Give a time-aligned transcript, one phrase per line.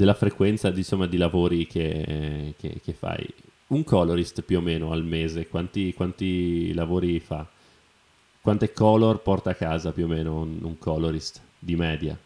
[0.00, 3.26] della frequenza insomma, di lavori che, che- che fai.
[3.68, 7.46] Un colorist più o meno al mese, quanti, quanti lavori fa?
[8.40, 12.16] Quante color porta a casa più o meno un, un colorist di media?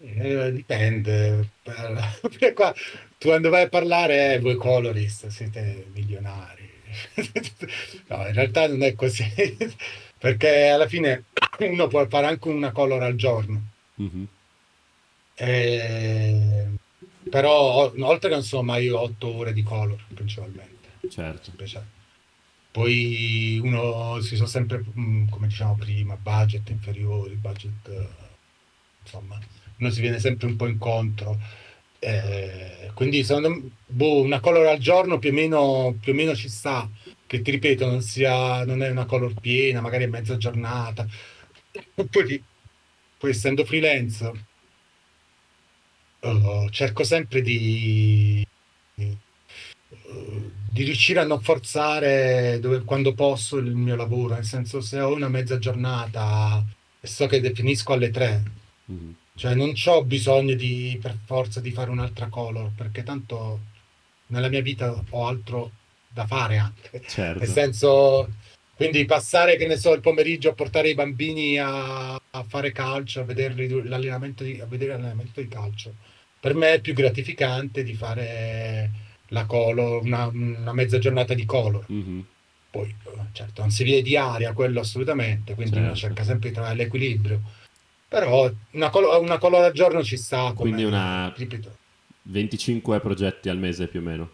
[0.00, 1.48] Eh, dipende.
[1.62, 2.72] Per- qua,
[3.18, 6.70] tu quando vai a parlare, eh, voi colorist, siete milionari.
[8.08, 9.24] No, in realtà non è così,
[10.18, 11.24] perché alla fine
[11.60, 13.62] uno può fare anche una color al giorno.
[13.96, 14.26] Mhm,
[15.34, 16.68] Eh,
[17.30, 20.88] però, oltre che insomma, io ho otto ore di color principalmente.
[21.66, 22.00] certo.
[22.70, 28.08] Poi uno si sono sempre, mm, come diciamo prima, budget inferiori, budget, eh,
[29.02, 29.38] insomma,
[29.78, 31.38] uno si viene sempre un po' incontro.
[31.98, 36.34] Eh, quindi secondo me, boh, una color al giorno più o meno, più o meno
[36.34, 36.88] ci sta,
[37.26, 41.06] che ti ripeto, non sia, non è una color piena, magari è mezza giornata.
[42.10, 42.44] Poi,
[43.18, 44.30] poi essendo freelance,
[46.22, 48.44] eh, cerco sempre di,
[48.94, 49.16] di
[50.70, 55.12] di riuscire a non forzare dove- quando posso il mio lavoro, nel senso se ho
[55.14, 56.64] una mezza giornata
[57.00, 58.42] e so che definisco alle tre,
[58.88, 63.60] Mhm, cioè non ho bisogno di per forza di fare un'altra color, perché tanto
[64.28, 65.72] nella mia vita ho altro
[66.08, 66.90] da fare anche.
[66.92, 68.28] Nel Certo, senso,
[68.74, 73.20] quindi passare, che ne so, il pomeriggio a portare i bambini a, a fare calcio,
[73.20, 75.94] a vederli l'allenamento di, a vedere l'allenamento di calcio,
[76.42, 78.90] per me è più gratificante di fare
[79.28, 81.84] la color, una, una mezza giornata di color.
[81.88, 82.24] mhm,
[82.68, 82.92] Poi,
[83.30, 86.00] certo, non si vede di aria, quello assolutamente, quindi uno Certo.
[86.00, 87.40] cerca sempre di trovare l'equilibrio.
[88.08, 91.76] Però una, colo- una color al giorno ci sta come, Quindi una- ripeto,
[92.22, 94.30] 25 progetti al mese più o meno.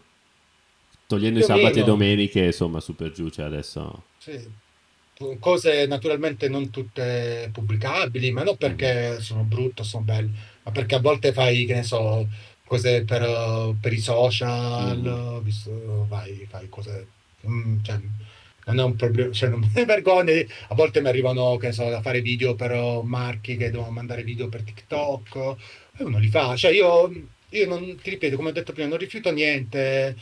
[1.05, 1.93] Togliendo i Più o sabati e meno.
[1.93, 4.03] domeniche, insomma, su per giù, cioè adesso...
[4.17, 4.67] Sì.
[5.39, 10.29] Cose naturalmente non tutte pubblicabili, ma non perché sono brutto, sono belle,
[10.63, 12.25] ma perché a volte fai, che ne so,
[12.65, 17.07] cose per, per i social, visto, vai, fai cose,
[17.45, 17.99] mm, cioè,
[18.67, 20.31] non è un problema, cioè non mi vergogno,
[20.69, 22.71] a volte mi arrivano, che ne so, da fare video per
[23.03, 25.35] marchi che devono mandare video per TikTok,
[25.97, 27.11] e uno li fa, cioè io,
[27.49, 30.15] io non, ti ripeto, come ho detto prima, non rifiuto niente,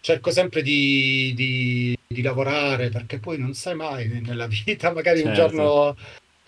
[0.00, 5.32] cerco sempre di, di- di lavorare perché poi non sai mai nella vita, magari un
[5.32, 5.32] Certo.
[5.32, 5.96] giorno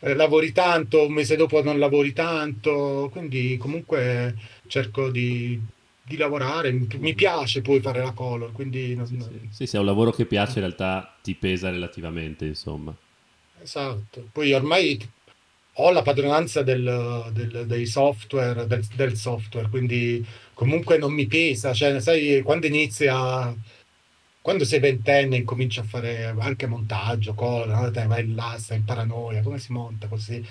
[0.00, 4.36] eh, lavori tanto, un mese dopo non lavori tanto, quindi comunque
[4.66, 5.60] cerco di,
[6.02, 9.48] di lavorare, mi, piace poi fare la color, quindi non- Sì, sì.
[9.48, 12.94] Sì, se è un lavoro che piace, in realtà ti pesa relativamente, insomma.
[13.60, 14.28] esatto.
[14.32, 14.98] Poi ormai
[15.78, 21.72] ho la padronanza del- del- dei software, del, del software, quindi comunque non mi pesa,
[21.74, 23.54] cioè sai, quando inizi a
[24.44, 27.32] Quando sei ventenne incominci a fare anche montaggio?
[27.90, 30.44] Te vai là, stai in paranoia, come si monta così.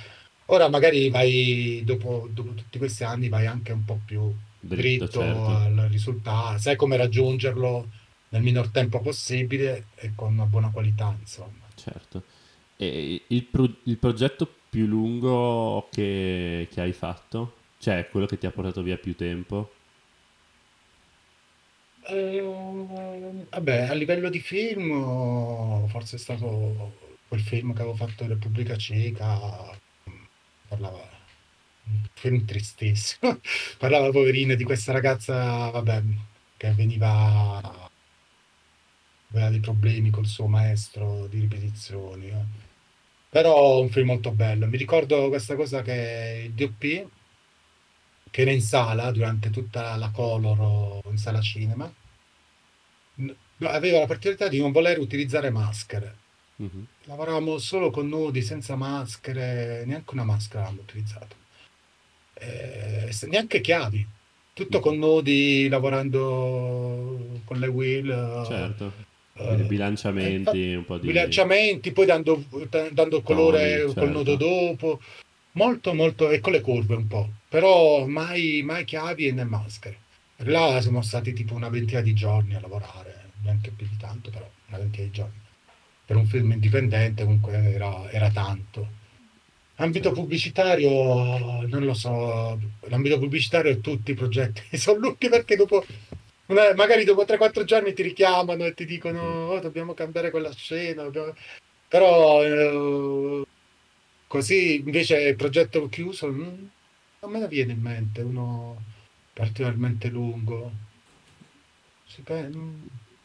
[0.48, 5.20] Ora magari vai, dopo, dopo tutti questi anni, vai anche un po' più Dritto, dritto
[5.20, 5.46] certo.
[5.46, 7.88] al risultato, sai come raggiungerlo
[8.30, 11.68] nel minor tempo possibile e con una buona qualità, insomma.
[11.76, 12.24] Certo.
[12.78, 17.58] E il, pro- il progetto più lungo che, che hai fatto?
[17.78, 19.70] Cioè, quello che ti ha portato via più tempo?
[22.08, 26.98] Ehm, vabbè, a livello di film, forse è stato
[27.28, 29.78] quel film che avevo fatto in Repubblica Ceca,
[30.68, 31.00] parlava,
[31.86, 33.40] un film tristissimo,
[33.78, 36.04] parlava poverino di questa ragazza, vabbè,
[36.58, 37.90] che veniva,
[39.32, 42.46] aveva dei problemi col suo maestro di ripetizioni, eh.
[43.30, 44.68] Però un film molto bello.
[44.68, 47.10] Mi ricordo questa cosa che il DOP,
[48.34, 51.94] che era in sala durante tutta la Color in sala cinema,
[53.60, 56.16] aveva la particolarità di non voler utilizzare maschere.
[56.56, 56.88] Mhm.
[57.04, 61.36] Lavoravamo solo con nudi, senza maschere, neanche una maschera avevamo utilizzato.
[62.34, 64.04] Eh, neanche chiavi,
[64.54, 68.10] tutto con nodi, lavorando con le wheel.
[68.10, 68.94] eh, Certo.
[69.34, 71.06] eh, eh, bilanciamenti, un po' di...
[71.06, 72.44] bilanciamenti, poi dando,
[72.92, 74.46] dando colore Toni, col nodo certo.
[74.48, 75.02] dopo,
[75.54, 79.98] molto molto, e con le curve un po', però mai, mai chiavi e né maschere.
[80.38, 84.50] Là siamo stati tipo una ventina di giorni a lavorare, neanche più di tanto, però
[84.68, 85.42] una ventina di giorni.
[86.06, 89.02] Per un film indipendente comunque era, era tanto.
[89.76, 92.60] Ambito pubblicitario, non lo so,
[92.90, 95.84] l'ambito pubblicitario tutti i progetti sono lunghi perché dopo,
[96.48, 101.34] magari dopo 3-4 giorni ti richiamano e ti dicono oh, dobbiamo cambiare quella scena, dobbiamo-"
[101.88, 103.44] però eh,
[104.34, 106.66] così invece il progetto chiuso mm,
[107.20, 108.88] non me ne viene in mente uno
[109.34, 110.72] particolarmente lungo.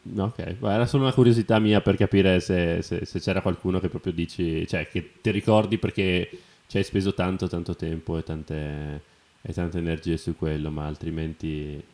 [0.08, 3.88] Mm, Ok, era solo una curiosità mia per capire se, se- se c'era qualcuno che
[3.88, 6.30] proprio dici, cioè che ti ricordi perché
[6.66, 9.02] ci hai speso tanto, tanto tempo e tante,
[9.42, 11.84] e tante energie su quello, ma altrimenti...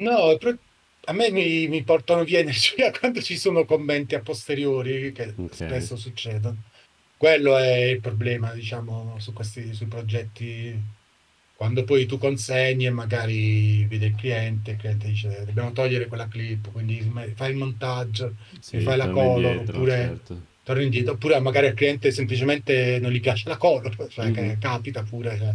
[0.00, 0.38] No,
[1.06, 5.62] a me mi, mi portano via energia quando ci sono commenti a posteriori, che Ok,
[5.64, 6.62] spesso succedono.
[7.18, 10.80] Quello è il problema, diciamo, su questi, sui progetti.
[11.54, 16.28] Quando poi tu consegni e magari vede il cliente, il cliente dice dobbiamo togliere quella
[16.28, 17.00] clip, quindi
[17.34, 20.46] fai il montaggio, sì, fai la color, indietro, oppure certo.
[20.62, 25.02] torni indietro, oppure magari al cliente semplicemente non gli piace la color, cioè Mhm, capita
[25.02, 25.54] pure, cioè,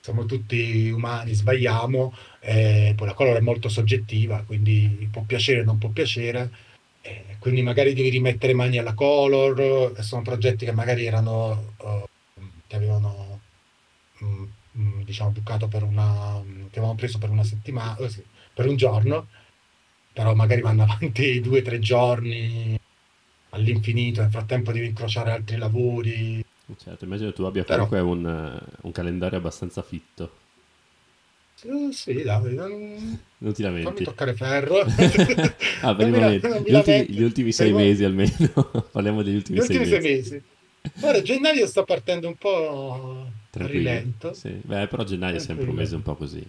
[0.00, 5.64] siamo tutti umani, sbagliamo, e poi la color è molto soggettiva, quindi può piacere o
[5.64, 6.50] non può piacere,
[7.28, 12.04] e quindi magari devi rimettere mani alla color, e sono progetti che magari erano, eh,
[12.66, 13.40] che avevano,
[14.24, 14.44] mm,
[14.78, 18.24] mm, diciamo, bucato per una, che avevamo preso per una settimana, eh sì,
[18.54, 19.28] per un giorno,
[20.12, 22.78] però magari vanno avanti due o tre giorni
[23.50, 26.44] all'infinito, nel frattempo devi incrociare altri lavori,
[26.76, 30.30] certo, immagino tu abbia però comunque un, eh, un calendario abbastanza fitto,
[31.58, 34.02] sì, sì, dai, non- non ti fammi lamenti.
[34.02, 34.84] toccare ferro,
[35.80, 38.30] Ah, per il momento, gli ultimi, gli ultimi sei mo- mesi almeno,
[38.92, 40.00] parliamo degli gli ultimi sei ultimi sei mesi.
[40.00, 40.42] mesi.
[40.98, 44.50] Guarda, gennaio sta partendo un po' a Tranquillo, rilento, sì.
[44.64, 46.44] Beh, però gennaio è sempre un mese un po' così.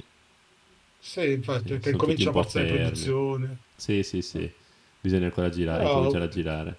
[1.02, 1.98] Sì, infatti, perché
[2.32, 2.68] po' forse le fermi.
[2.68, 3.58] produzioni.
[3.76, 4.52] Sì, sì, sì.
[5.02, 6.78] Bisogna ancora girare, Però, incominciare a girare.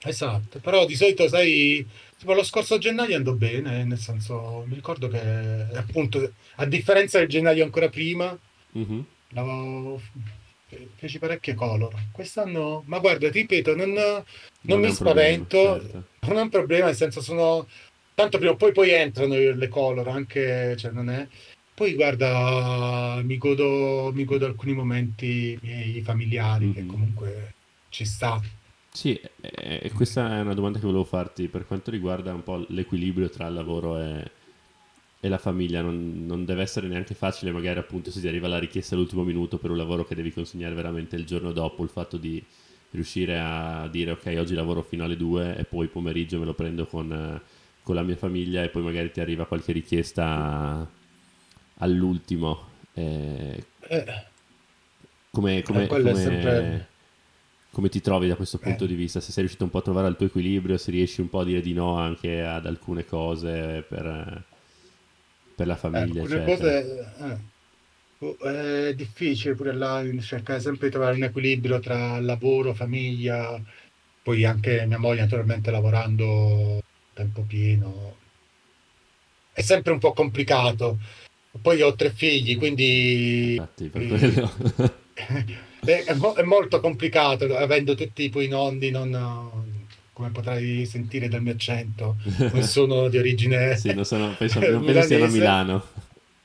[0.00, 1.86] esatto, però di solito, sai,
[2.18, 5.18] tipo lo scorso gennaio andò bene, nel senso, mi ricordo che
[5.74, 8.36] appunto, a differenza del gennaio ancora prima,
[8.72, 10.00] Mhm, l'avevo-
[10.68, 11.94] fe- feci parecchie color.
[12.12, 14.24] Quest'anno, ma guarda, ti ripeto, non, non
[14.62, 16.04] Non mi un problema, spavento, certo.
[16.26, 17.66] non è un problema, nel senso sono...
[18.14, 21.26] Tanto prima o poi poi entrano le color, anche, cioè non è...
[21.74, 26.88] Poi guarda, mi godo, mi godo alcuni momenti miei familiari che Mhm.
[26.88, 27.52] comunque
[27.90, 28.40] ci sta.
[28.96, 33.28] Sì, e questa è una domanda che volevo farti per quanto riguarda un po' l'equilibrio
[33.28, 34.30] tra il lavoro e,
[35.20, 35.82] e la famiglia.
[35.82, 39.58] Non, non deve essere neanche facile, magari appunto se ti arriva la richiesta all'ultimo minuto
[39.58, 42.42] per un lavoro che devi consegnare veramente il giorno dopo, il fatto di
[42.92, 46.86] riuscire a dire ok, oggi lavoro fino alle 2 e poi pomeriggio me lo prendo
[46.86, 47.42] con, eh,
[47.82, 50.90] con la mia famiglia e poi magari ti arriva qualche richiesta
[51.78, 52.68] all'ultimo.
[52.94, 54.04] Eh, Eh,
[55.30, 56.88] come, eh, come- quello è come- sempre...
[57.76, 58.60] come ti trovi da questo eh.
[58.60, 59.20] punto di vista?
[59.20, 61.44] Se sei riuscito un po' a trovare il tuo equilibrio, se riesci un po' a
[61.44, 64.42] dire di no anche ad alcune cose per,
[65.54, 66.80] per la Eh, famiglia, alcune eccetera.
[66.80, 72.72] cose eh, oh, è difficile pure là cercare sempre di trovare un equilibrio tra lavoro,
[72.72, 73.60] famiglia,
[74.22, 76.82] poi anche mia moglie naturalmente lavorando
[77.12, 78.16] tempo pieno.
[79.52, 80.98] È sempre un po' complicato.
[81.60, 84.94] Poi ho tre figli, quindi Infatti, per eh, quello...
[85.84, 89.10] è, è mo- è molto complicato, avendo tutti i nonni, non,
[90.12, 94.84] come potrai sentire dal mio accento, non sono di origine Sì, non, sono, penso, non
[94.84, 95.28] penso siano a.
[95.28, 95.86] Milano.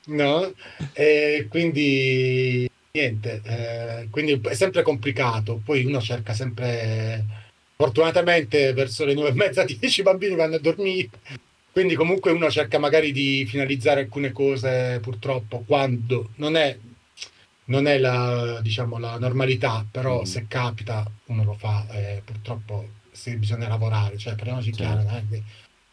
[0.04, 0.52] No?
[0.92, 5.60] E quindi niente, eh, quindi è sempre complicato.
[5.64, 7.24] Poi uno cerca sempre,
[7.76, 11.08] fortunatamente verso le nove e mezza, dieci bambini vanno a dormire.
[11.72, 16.76] Quindi comunque uno cerca magari di finalizzare alcune cose purtroppo quando non è,
[17.66, 23.00] non è la, diciamo, la normalità, però Mhm, se capita uno lo fa e purtroppo
[23.12, 25.42] sì, bisogna lavorare, cioè parliamoci chiaro, Certo, è che-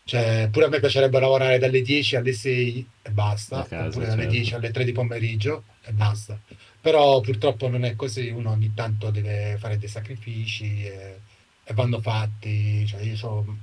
[0.04, 4.26] cioè, pure a me piacerebbe lavorare dalle 10 alle 6 e basta, casa, oppure dalle
[4.26, 4.56] 10 certo.
[4.56, 6.40] alle 3 di pomeriggio e basta.
[6.82, 11.22] Però purtroppo non è così, uno ogni tanto deve fare dei sacrifici e,
[11.64, 12.86] e vanno fatti.
[12.88, 13.58] Cioè, io ho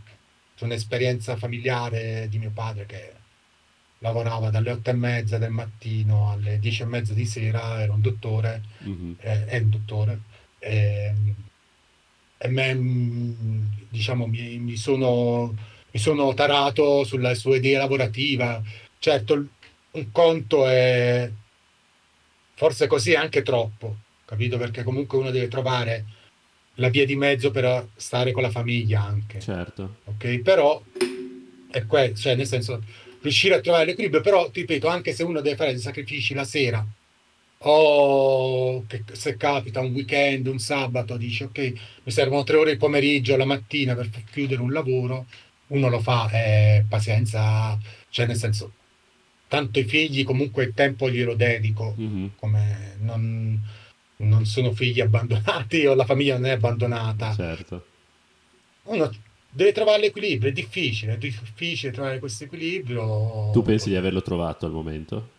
[0.61, 3.13] un'esperienza familiare di mio padre che
[4.00, 8.00] lavorava dalle 8 e mezza del mattino alle 10 e mezza di sera, era un
[8.00, 10.21] dottore, Mhm, eh, è un dottore,
[10.59, 11.12] e,
[12.38, 15.55] e me, mm, diciamo, mi, mi sono,
[15.91, 18.62] mi sono tarato sulla sua idea lavorativa.
[18.99, 19.47] Certo,
[19.93, 21.31] un conto è
[22.55, 24.59] forse così anche troppo, capito?
[24.59, 26.05] Perché comunque uno deve trovare
[26.75, 30.38] la via di mezzo per stare con la famiglia anche, Certo, ok?
[30.41, 30.83] Però
[31.71, 32.83] è que- cioè nel senso
[33.26, 36.45] riuscire a trovare l'equilibrio, però ti ripeto, anche se uno deve fare dei sacrifici la
[36.45, 36.85] sera
[37.59, 41.59] o che se capita un weekend, un sabato, dici ok,
[42.04, 45.26] mi servono tre ore il pomeriggio, la mattina per chiudere un lavoro,
[45.68, 47.78] uno lo fa, eh, pazienza,
[48.11, 48.73] cioè nel senso,
[49.49, 52.26] tanto i figli comunque il tempo glielo dedico, Mm-hmm.
[52.37, 53.61] come non,
[54.18, 57.35] non sono figli abbandonati o la famiglia non è abbandonata.
[57.35, 57.87] Certo.
[58.85, 59.11] Uno
[59.57, 63.51] deve trovare l'equilibrio, è difficile, è difficile trovare questo equilibrio.
[63.51, 65.33] Tu pensi di averlo trovato al momento?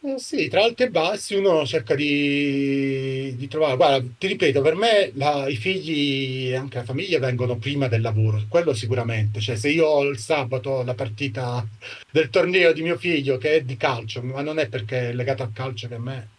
[0.00, 3.76] Eh, Sì, tra alti e bassi uno cerca di, di trovare.
[3.76, 8.00] Guarda, ti ripeto, per me la- i figli e anche la famiglia vengono prima del
[8.00, 9.40] lavoro, quello sicuramente.
[9.40, 11.66] Cioè, se io ho il sabato la partita
[12.12, 15.42] del torneo di mio figlio che è di calcio, ma non è perché è legato
[15.42, 16.37] al calcio che a me.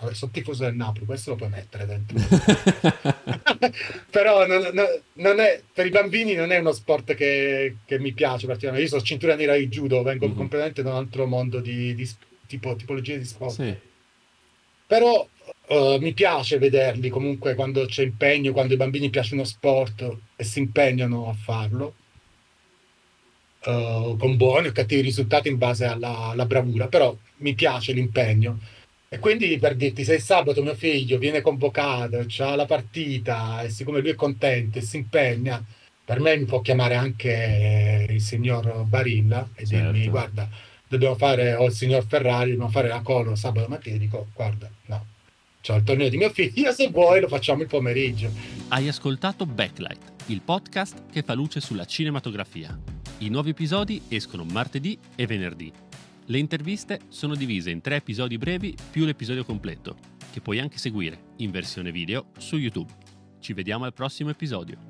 [0.00, 2.16] Vabbè, sono tifoso del Napoli, questo lo puoi mettere dentro.
[4.10, 8.12] Però non, non- non è, per i bambini non è uno sport che, che mi
[8.12, 8.82] piace particolarmente.
[8.82, 10.36] Io sono cintura nera di judo, vengo Mhm.
[10.36, 12.08] completamente da un altro mondo di, di
[12.46, 13.54] tipo, tipologia di sport.
[13.54, 13.76] Sì.
[14.86, 15.28] Però
[15.66, 20.44] eh, mi piace vederli comunque quando c'è impegno, quando ai bambini piace uno sport e
[20.44, 21.94] si impegnano a farlo,
[23.64, 28.58] eh, con buoni o cattivi risultati in base alla, alla bravura, però mi piace l'impegno.
[29.10, 33.70] E quindi per dirti, se il sabato mio figlio viene convocato, c'ha la partita e
[33.70, 35.64] siccome lui è contento e si impegna,
[36.04, 40.10] per me mi può chiamare anche il signor Barilla e dirmi, Certo.
[40.10, 40.48] guarda,
[40.86, 45.06] dobbiamo fare, o il signor Ferrari, dobbiamo fare la colo sabato mattina, dico, guarda, no,
[45.62, 48.30] c'ho il torneo di mio figlio, se vuoi lo facciamo il pomeriggio.
[48.68, 52.78] Hai ascoltato Backlight, il podcast che fa luce sulla cinematografia.
[53.20, 55.72] I nuovi episodi escono martedì e venerdì.
[56.30, 59.96] Le interviste sono divise in tre episodi brevi più l'episodio completo,
[60.30, 62.92] che puoi anche seguire in versione video su YouTube.
[63.40, 64.87] Ci vediamo al prossimo episodio.